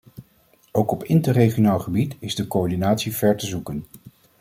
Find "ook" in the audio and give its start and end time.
0.71-0.91